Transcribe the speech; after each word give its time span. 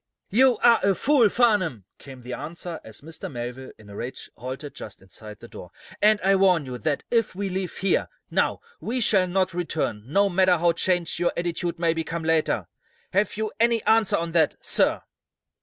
"You're 0.31 0.57
a 0.63 0.95
fool, 0.95 1.29
Farnum!" 1.29 1.85
came 1.99 2.23
the 2.23 2.33
answer 2.33 2.79
as 2.83 3.01
Mr. 3.01 3.31
Melville, 3.31 3.71
in 3.77 3.87
a 3.87 3.95
rage, 3.95 4.31
halted 4.35 4.73
just 4.73 4.99
inside 4.99 5.37
the 5.39 5.47
door. 5.47 5.69
"And 6.01 6.19
I 6.21 6.35
warn 6.37 6.65
you 6.65 6.79
that, 6.79 7.03
if 7.11 7.35
we 7.35 7.49
leave 7.49 7.77
here, 7.77 8.07
now, 8.31 8.61
we 8.79 8.99
shall 8.99 9.27
not 9.27 9.53
return, 9.53 10.01
no 10.11 10.27
matter 10.27 10.57
how 10.57 10.71
changed 10.71 11.19
your 11.19 11.31
attitude 11.37 11.77
may 11.77 11.93
become 11.93 12.23
later. 12.23 12.67
Have 13.13 13.37
you 13.37 13.51
any 13.59 13.83
answer 13.83 14.17
to 14.17 14.25
that, 14.31 14.55
sir?" 14.59 15.03